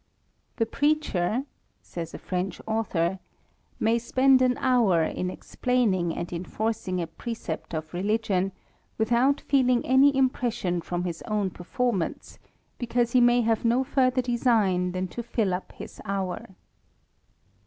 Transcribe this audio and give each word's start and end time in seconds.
"The 0.57 0.65
preacher 0.65 1.43
(says 1.83 2.15
a 2.15 2.17
French 2.17 2.59
author) 2.65 3.19
may 3.79 3.99
spend 3.99 4.41
an 4.41 4.57
hour 4.57 5.03
"in 5.03 5.29
explaining 5.29 6.15
and 6.15 6.33
enforcing 6.33 6.99
a 6.99 7.05
precept 7.05 7.75
of 7.75 7.93
religion, 7.93 8.51
without" 8.97 9.41
feeling 9.41 9.85
any 9.85 10.17
impression 10.17 10.81
from 10.81 11.03
his 11.03 11.21
own 11.27 11.51
performance, 11.51 12.39
because" 12.79 13.11
he 13.11 13.21
may 13.21 13.41
have 13.41 13.63
no 13.63 13.83
further 13.83 14.23
design 14.23 14.91
than 14.93 15.07
to 15.09 15.21
fill 15.21 15.53
up 15.53 15.71
his 15.73 16.01
hour." 16.03 16.47